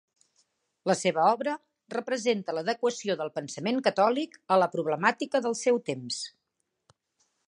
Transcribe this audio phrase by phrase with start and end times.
[0.91, 1.51] La seva obra
[1.95, 6.19] representa l'adequació del pensament catòlic a la problemàtica del seu temps.